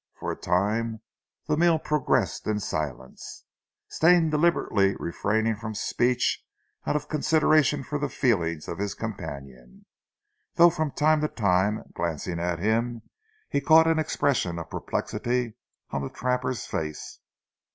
For 0.15 0.31
a 0.31 0.35
time 0.35 1.01
the 1.45 1.55
meal 1.55 1.77
progressed 1.77 2.47
in 2.47 2.59
silence, 2.59 3.45
Stane 3.87 4.31
deliberately 4.31 4.95
refraining 4.95 5.57
from 5.57 5.75
speech 5.75 6.43
out 6.87 6.95
of 6.95 7.07
consideration 7.07 7.83
for 7.83 7.99
the 7.99 8.09
feelings 8.09 8.67
of 8.67 8.79
his 8.79 8.95
companion, 8.95 9.85
though 10.55 10.71
from 10.71 10.89
time 10.89 11.21
to 11.21 11.27
time 11.27 11.83
glancing 11.93 12.39
at 12.39 12.57
him 12.57 13.03
he 13.51 13.61
caught 13.61 13.85
an 13.85 13.99
expression 13.99 14.57
of 14.57 14.71
perplexity 14.71 15.53
on 15.91 16.01
the 16.01 16.09
trapper's 16.09 16.65
face. 16.65 17.19